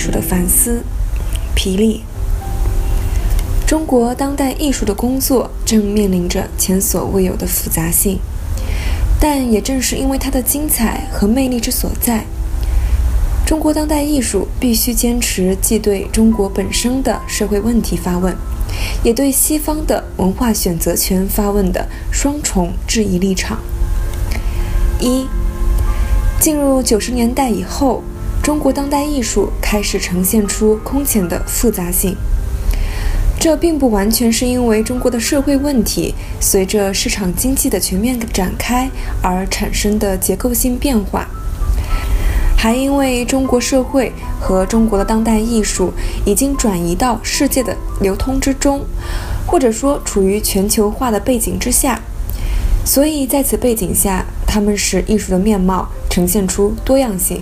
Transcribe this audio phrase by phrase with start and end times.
[0.00, 0.82] 术的反思，
[1.54, 2.00] 皮利。
[3.66, 8.18] 中国当代艺术的工作正面临着前所未有的复杂性，
[9.20, 12.24] 但也正是因为它的精彩和魅力之所在，
[13.44, 18.34] 中国当代艺术必须坚持既对中国本身的社会问题发问，
[19.04, 23.58] 也对西方的文化选择权发问的双重质疑立场。
[24.98, 25.26] 一，
[26.40, 28.02] 进入九十年代以后。
[28.50, 32.16] 中国当代艺术开始呈现出空前的复杂性，
[33.38, 38.90] 这并不完全是因为中国的社会问题随着市场经济的全面展开
[39.22, 41.28] 而产生的结构性变化，
[42.56, 45.92] 还因为中国社会和中国的当代艺术
[46.26, 48.84] 已经转移到世界的流通之中，
[49.46, 52.00] 或者说处于全球化的背景之下，
[52.84, 57.40] 所以在此背景下，他们使艺术的面貌呈现出多样性。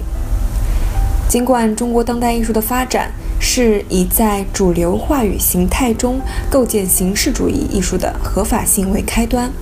[1.29, 6.19] 尽管中国当代艺术的发展是以在主流话语形态中
[6.51, 9.53] 构建形式主义艺术的合法性为开端，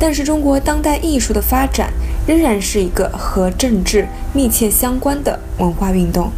[0.00, 1.92] 但是中国当代艺术的发展
[2.26, 6.32] 仍然是一个和政治密切相关的文化运动。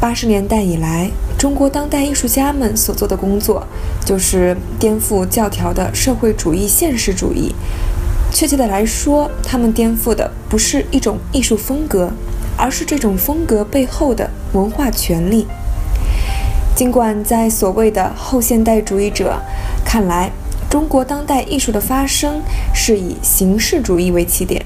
[0.00, 3.66] 八十年代以来，中国当代艺术家们所做的工作
[4.04, 7.52] 就是颠覆教条的社会主义现实主义。
[8.32, 12.12] 确切的来说，他们颠覆的不是一种艺术风格。
[12.64, 15.46] 而是这种风格背后的文化权利。
[16.74, 19.38] 尽管在所谓的后现代主义者
[19.84, 20.30] 看来，
[20.70, 22.40] 中国当代艺术的发生
[22.72, 24.64] 是以形式主义为起点，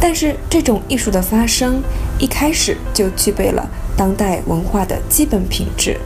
[0.00, 1.80] 但是这种艺术的发生
[2.18, 6.00] 一开始就具备了当代文化的基本品质。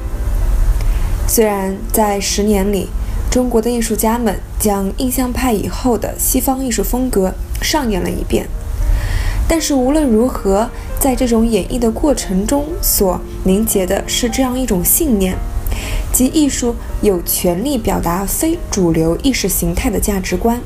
[1.26, 2.91] 虽然在十年里，
[3.31, 7.32] 中国的艺术家们将印象派以后的西方艺术风格
[7.62, 8.47] 上演了一遍。
[9.52, 15.36] 但是无论如何，在这种演绎的过程中，所凝结的是这样一种信念，
[16.10, 20.58] 即艺术有权利表达非主流意识形态的价值观，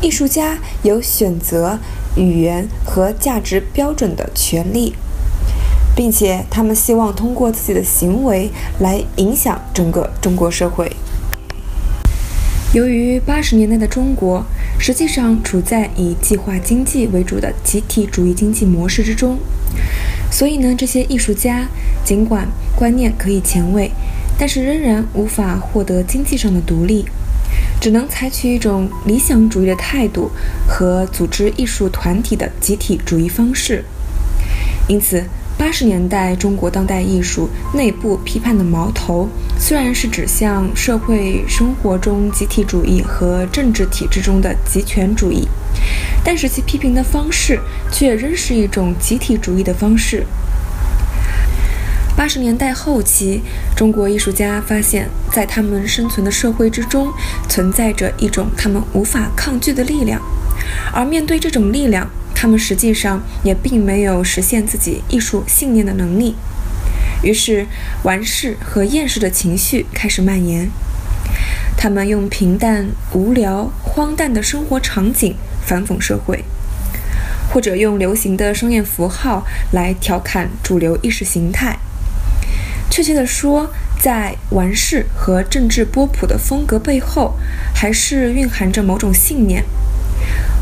[0.00, 1.78] 艺术家有选择
[2.16, 4.94] 语言和价值标准的权利，
[5.94, 10.90] 并且他们希望通过自己的行为来影响整个中国社会。
[12.72, 14.42] 由于八十年代的中国
[14.82, 19.38] 实际上处在以计划经济为主的集体主义经济模式之中，
[20.28, 21.68] 所以呢，这些艺术家
[22.04, 23.92] 尽管观念可以前卫，
[24.36, 27.04] 但是仍然无法获得经济上的独立，
[27.80, 30.32] 只能采取一种理想主义的态度
[30.66, 33.84] 和组织艺术团体的集体主义方式，
[34.88, 35.22] 因此。
[35.58, 45.48] 八十年代中国当代艺术内部批判的矛头，虽然是指向社会生活中集体主义和政治体制中的集权主义，
[46.24, 47.60] 但是其批评的方式
[47.92, 50.26] 却仍是一种集体主义的方式。
[52.14, 53.40] 八十年代后期，
[53.74, 57.10] 中国艺术家发现，在他们生存的社会之中，
[57.48, 60.20] 存在着一种他们无法抗拒的力量，
[60.92, 62.10] 而面对这种力量。
[62.42, 66.34] 他们实际上也并没有实现自己艺术信念的能力，
[67.22, 67.68] 于是
[68.02, 70.68] 完事和厌世的情绪开始蔓延。
[71.76, 76.44] 他们用平淡、无聊、荒诞的生活场景反讽社会，
[77.52, 81.78] 或者用流行的商业符号来调侃主流意识形态。
[82.90, 87.36] 确切地说，在玩世和政治波普的风格背后，
[87.72, 89.64] 还是蕴含着某种信念。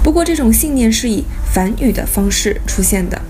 [0.02, 3.20] 不过，这种信念是以反语的方式出现的。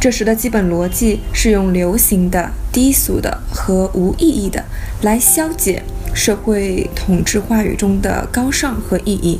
[0.00, 4.64] 这时的基本逻辑是用流行的、低俗的和无意义的
[5.02, 9.38] 来消解社会统治话语中的高尚和意义，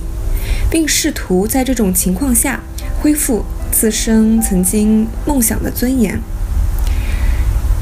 [0.70, 2.60] 并试图在这种情况下
[3.00, 6.20] 恢复自身曾经梦想的尊严。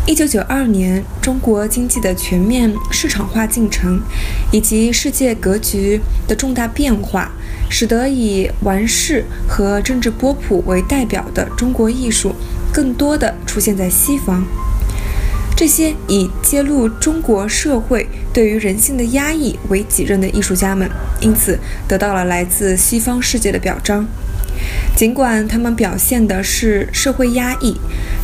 [0.06, 4.00] 一九九二年，中国经济的全面市场化进程
[4.50, 7.31] 以及世界格局的重大变化，
[7.69, 12.35] 使得以完事和政治波普为代表的中国艺术，
[12.73, 14.44] 更多的出现在西方。
[15.55, 24.08] 这些以揭露中国社会对于人性的压抑为己任的艺术家们，因此得到了来自西方世界的表彰。
[24.97, 27.77] 尽管他们表现的是社会压抑，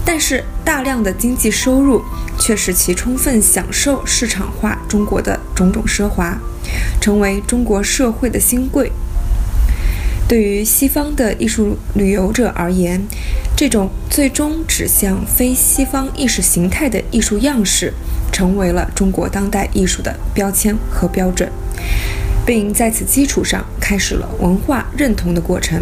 [0.04, 2.02] 但是大量的经济收入
[2.38, 6.38] 却使其充分享受市场化中国的种种奢华，
[7.00, 8.92] 成为中国社会的新贵。
[10.28, 13.00] 对于西方的艺术旅游者而言，
[13.56, 17.94] 这种最终指向非西方意识形态的艺术样式，
[18.32, 21.48] 成为了中国当代艺术的标签和标准，
[22.44, 25.80] 并在此基础上开始了文化认同的过程。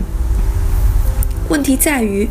[1.49, 2.29] 问题在于，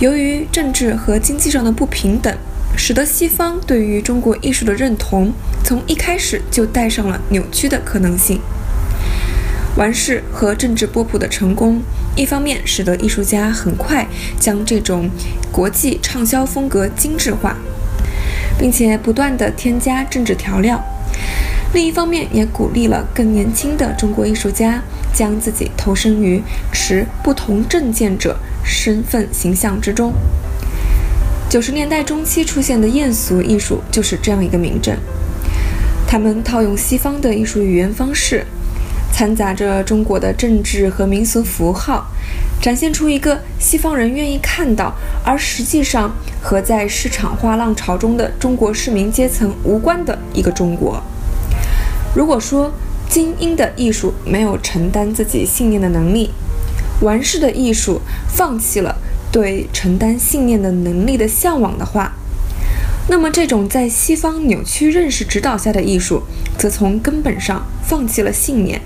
[0.00, 2.34] 由于政治和经济上的不平等，
[2.76, 5.32] 使得西方对于中国艺术的认同
[5.64, 8.40] 从一开始就带上了扭曲的可能性。
[9.76, 11.80] 完事和政治波普的成功，
[12.16, 14.06] 一方面使得艺术家很快
[14.38, 15.08] 将这种
[15.50, 17.56] 国际畅销风格精致化，
[18.58, 20.76] 并且不断地添加政治调料；
[21.72, 26.42] 另一方面也鼓励了更年轻的中国艺术家将自己投身于
[26.72, 30.12] 持不同政见者身份形象之中。
[31.48, 34.96] 九十年代中期出现的艳俗艺术就是这样一个明证，
[36.06, 38.46] 他们套用西方的艺术语言方式。
[39.12, 42.06] 掺杂着中国的政治和民俗符号，
[42.62, 46.10] 展现出一个西方人愿意看到，而实际上
[46.40, 51.02] 和在市场化浪潮中的中国市民阶层无关的一个中国。
[52.14, 52.72] 如果说
[53.10, 56.30] 精英的艺术没有承担自己信念的能力，
[57.00, 58.96] 完事的艺术放弃了
[59.32, 62.12] 对承担信念的能力的向往的话，
[63.08, 66.22] 那么这种在西方扭曲认识指导下的艺术，
[66.56, 68.80] 则从根本上放弃了信念。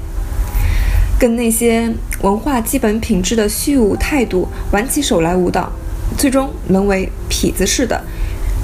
[1.18, 1.92] 跟那些
[2.22, 5.70] 文化基本品质的虚无态度玩起手来舞蹈，
[6.16, 8.02] 最终沦为痞子式的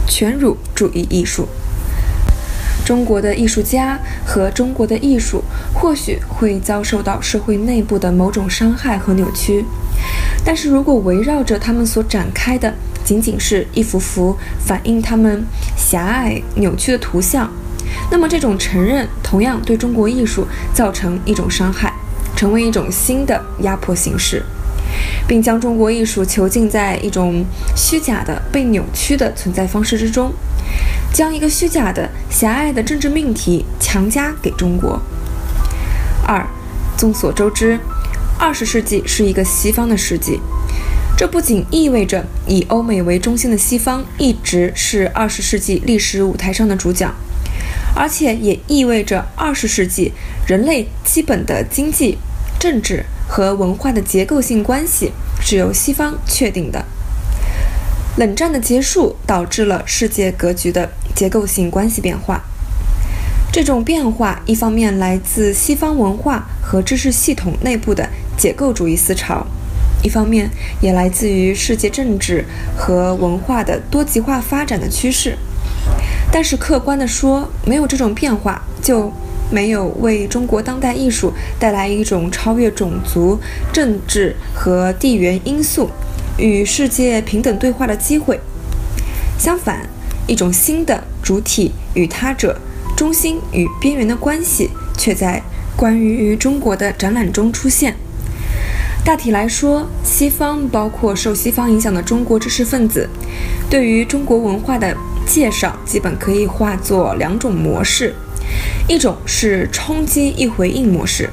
[0.08, 1.46] 全儒主义艺术。
[2.90, 3.96] 中国的艺术家
[4.26, 9.64] 和中国的艺术或许会遭受到社会内部的某种伤害和扭曲，
[10.44, 15.44] 但是如果围绕着他们所展开的仅仅是一幅幅反映他们
[15.76, 17.48] 狭隘扭曲的图像，
[18.10, 20.44] 那么这种承认同样对中国艺术
[20.74, 21.92] 造成一种伤害。
[22.34, 24.42] 成为一种新的压迫形式，
[25.28, 27.44] 并将中国艺术囚禁在一种
[27.76, 30.32] 虚假的、被扭曲的存在方式之中，
[31.12, 35.00] 将一个虚假的、狭隘的政治命题强加给中国。
[36.26, 36.46] 二，
[36.96, 37.78] 众所周知，
[38.38, 40.40] 二十世纪是一个西方的世纪，
[41.16, 47.12] 这不仅意味着以欧美为中心的西方一直是二十世纪历史舞台上的主角，
[47.94, 50.12] 而且也意味着二十世纪
[50.46, 52.18] 人类基本的经济。
[52.58, 56.84] 政治和文化的结构性关系是由西方确定的。
[58.18, 60.90] 冷战的结束导致了世界格局的
[61.20, 62.42] 结构性关系变化。
[63.52, 68.08] 这种变化一方面来自西方文化和知识系统内部的
[68.38, 69.46] 解构主义思潮，
[70.02, 70.48] 一方面
[70.80, 75.36] 也来自于世界政治和文化的多极化发展的趋势。
[76.32, 79.12] 但是客观地说，没有这种变化就。
[79.52, 83.36] 没有为中国当代艺术带来一种超越种族、
[83.72, 85.90] 政治和地缘因素，
[86.38, 88.38] 与世界平等对话的机会。
[89.36, 89.88] 相反，
[90.28, 92.58] 一种新的主体与他者、
[92.96, 95.42] 中心与边缘的关系，却在
[95.76, 97.96] 关于中国的展览中出现。
[99.04, 103.08] 大体来说，西方包括受西方影响的中国知识分子，
[103.70, 104.94] 对于中国文化的
[105.26, 108.14] 介绍，基本可以化作两种模式。
[108.88, 111.30] 一种是冲击一回应模式，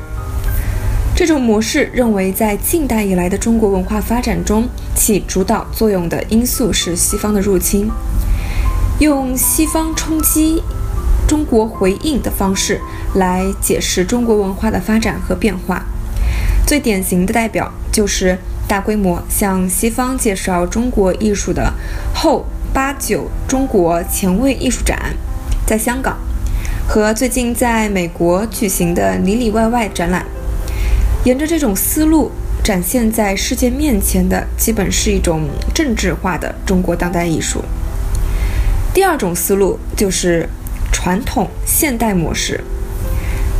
[1.16, 7.90] 这种模式认为，在近代以来的中国文化发展中，起主导作用的因素是西方的入侵，
[9.00, 10.64] 用西方冲击
[11.28, 12.82] 中国回应的方式
[13.14, 15.86] 来解释中国文化的发展和变化。
[16.66, 21.72] 最典型的代表就是大规模向西方介绍中国艺术的
[22.14, 25.14] 后八九中国前卫艺术展，
[25.66, 26.18] 在香港。
[26.88, 30.26] 和最近在美国举行的里里外外展览，
[31.24, 32.32] 沿着这种思路
[32.64, 37.62] 展现在世界面前的，基本是一种政治化的中国当代艺术。
[38.98, 40.50] 第二种思路就是
[40.92, 42.60] 传统现代模式，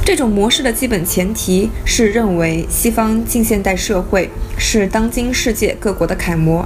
[0.04, 6.66] 这种模式的基本前提是认为西方近现代社会是当今世界各国的楷模，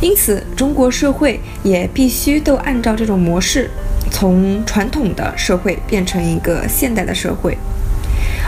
[0.00, 3.68] 因此中国社会也必须都按照这种模式。
[4.10, 7.58] 从传统的社会变成一个现代的社会，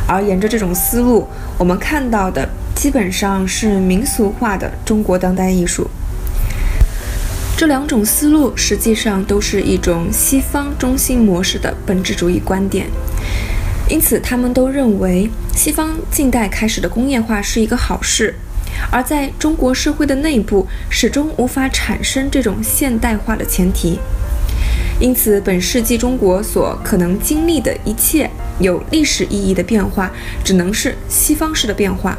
[0.08, 1.28] 而沿着这种思路，
[1.58, 5.90] 我们看到的基本上是民俗化的中国当代艺术。
[7.56, 12.86] 这两种思路实际上都是一种西方中心模式的本质主义观点，
[13.88, 18.34] 因此他们都认为西方近代开始的工业化是一个好事，
[18.90, 23.98] 而在中国社会的内部始终无法产生这种现代化的前提，
[25.00, 30.12] 因此本世纪中国所可能经历的一切有历史意义的变化，
[30.44, 32.18] 只能是西方式的变化。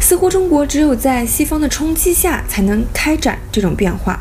[0.00, 4.20] 似乎中国只有在西方的冲击下，才能开展这种变化。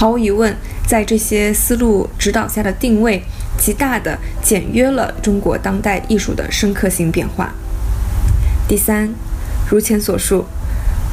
[0.00, 3.22] 毫无疑问，在这些思路指导下的定位，
[3.58, 7.52] 极大地简约了中国当代艺术的深刻性变化。
[8.66, 9.12] 第三，
[9.68, 10.46] 如前所述，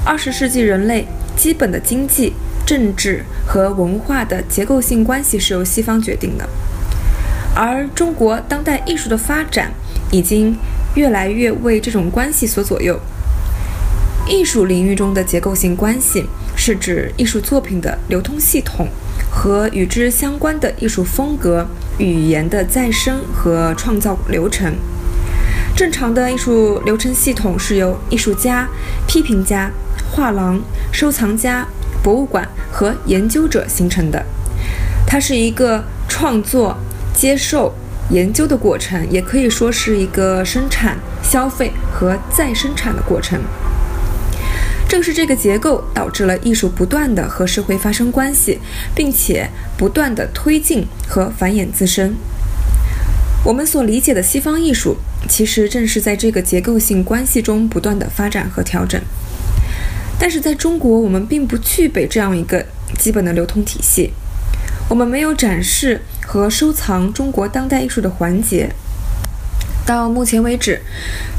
[0.06, 2.32] 二十世纪人类基本的经济、
[2.66, 6.48] 政治和文化的结构性关系是由西方决定的，
[7.54, 9.74] 而中国当代艺术的发展
[10.12, 10.58] 已经
[10.96, 12.98] 越来越为这种关系所左右。
[14.26, 16.24] 艺术领域中的结构性关系。
[16.68, 18.90] 是指艺术作品的流通系统
[19.32, 21.66] 和与之相关的艺术风格、
[21.98, 24.76] 语言的再生和创造流程。
[25.78, 28.68] 正常的艺术流程系统是由艺术家、
[29.08, 29.72] 批评家、
[30.12, 31.66] 画廊、收藏家、
[32.04, 34.26] 博物馆和研究者形成的。
[35.08, 36.76] 它是一个创作、
[37.14, 37.74] 接受、
[38.10, 43.40] 研究的过程，也可以说是一个生产、消费和再生产的过程。
[44.98, 48.58] 正是这个结构导致了艺术不断的和社会发生关系，
[48.96, 52.16] 并且不断的推进和繁衍自身。
[53.46, 54.98] 我们所理解的西方艺术，
[55.30, 59.00] 其实正是在这个结构性关系中不断的发展和调整。
[60.18, 62.66] 但是在中国，我们并不具备这样一个
[62.98, 64.14] 基本的流通体系，
[64.90, 68.72] 我们没有展示和收藏中国当代艺术的环节。
[69.88, 70.82] 到目前为止，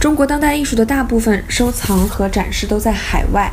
[0.01, 3.53] 中国当代艺术的大部分收藏和展示都在海外。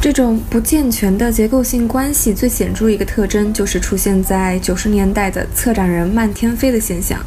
[0.00, 7.20] 这种不健全的结构性关系最显著一个特征，就是出现在九十年代的策展人漫天飞的现象。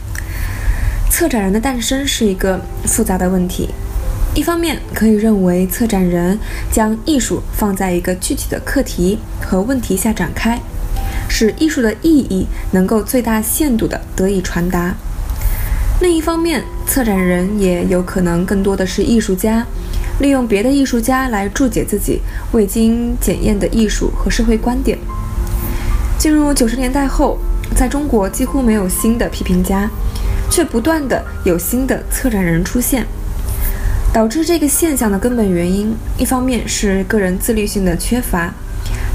[1.09, 3.69] 策展人的诞生是一个复杂的问题。
[4.36, 6.38] 一方面，可以认为策展人
[6.69, 10.59] 将艺术放在一个具体的课题和问题下展开，
[11.29, 14.93] 使艺术的意义能够最大限度地得以传达。
[15.99, 19.65] 另一方面，策展人也有可能更多的是艺术家，
[20.19, 24.99] 利用别的艺术家来注解自己未经检验的艺术和社会观点。
[26.19, 27.39] 进入九十年代后，
[27.75, 29.89] 在中国几乎没有新的批评家，
[30.51, 33.07] 却不断的有新的策展人出现。
[34.13, 38.53] 导致这个现象的根本原因，一方面是个人自律性的缺乏，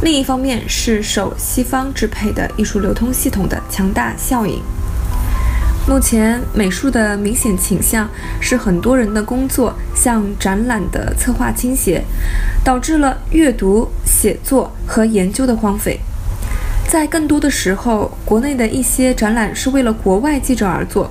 [0.02, 4.60] 另一方面是受西方支配的艺术流通系统的强大效应。
[5.88, 8.08] 目前美术的明显倾向
[8.40, 12.04] 是很多人的工作向展览的策划倾斜，
[12.64, 15.98] 导致了阅读、写作和研究的荒废。
[16.88, 21.10] 在更多的时候，国内的一些展览是为了国外记者而做，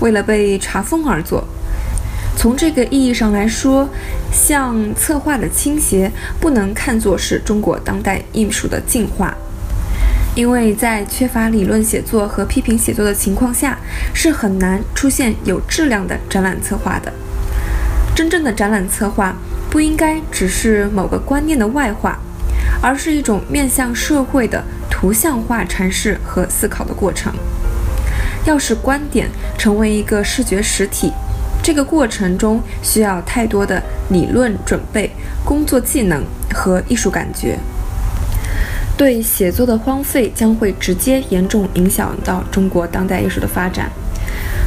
[0.00, 1.44] 为了被查封而做。
[2.36, 3.88] 从这个意义上来说，
[4.32, 9.36] 向策划的倾斜不能看作是中国当代艺术的进化。
[10.40, 13.78] 因为在缺乏理论写作和批评写作的情况下，
[14.14, 17.12] 是很难出现有质量的展览策划的。
[18.14, 19.36] 真正的展览策划
[19.68, 22.18] 不应该只是某个观念的外化，
[22.80, 27.30] 而是一种面向社会的图像化阐释和思考的过程。
[28.46, 29.28] 要使观点
[29.58, 31.12] 成为一个视觉实体，
[31.62, 35.10] 这个过程中需要太多的理论准备、
[35.44, 37.58] 工作技能和艺术感觉。
[39.00, 43.90] 对写作的荒废将会直接严重影响到中国当代艺术的发展。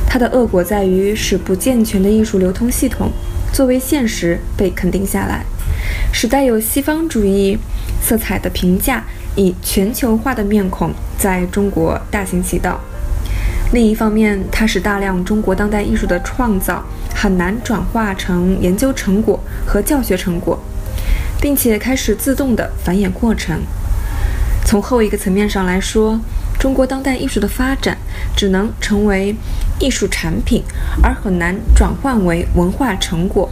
[0.08, 3.12] 它的恶果在于使不健全的艺术流通系统
[3.54, 5.46] 作为现实被肯定下来，
[6.12, 7.60] 使带有西方主义
[8.02, 9.04] 色彩的评价
[9.36, 12.82] 以全球化的面孔在中国大行其道。
[13.72, 20.60] 另一方面，它使大量中国当代艺术的创造很难转化成研究成果和教学成果，
[21.40, 23.60] 并且开始自动的繁衍过程。
[24.74, 26.20] 从后一个层面上来说，
[26.58, 27.96] 中国当代艺术的发展
[28.36, 29.36] 只能成为
[29.80, 30.64] 艺术产品，
[31.04, 33.48] 而很难转换为文化成果，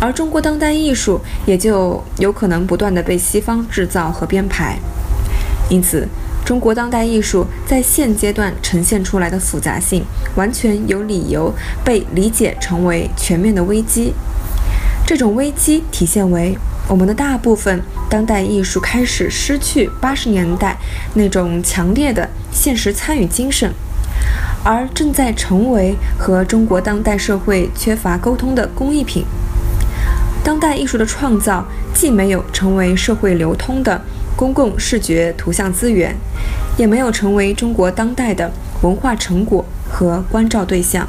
[0.00, 4.78] 而中国当代艺术也就有可能不断的被西方制造和编排。
[5.68, 6.08] 因此，
[6.42, 10.02] 中国当代艺术在现阶段呈现出来的复杂性，
[10.36, 11.52] 完全有理由
[11.84, 14.14] 被理解成为全面的危机。
[15.06, 16.56] 这种危机体现为。
[16.90, 20.76] 我们的大部分当代艺术开始失去八十年代
[21.14, 23.72] 那种强烈的现实参与精神，
[24.64, 29.24] 而正在成为和中国当代社会缺乏沟通的工艺品。
[30.42, 34.02] 当代艺术的创造既没有成为社会流通的
[34.34, 36.16] 公共视觉图像资源，
[36.76, 38.50] 也没有成为中国当代的
[38.82, 41.08] 文化成果和关照对象。